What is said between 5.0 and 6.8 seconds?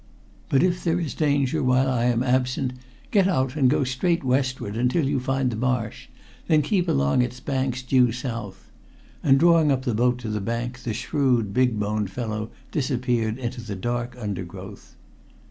you find the marsh, then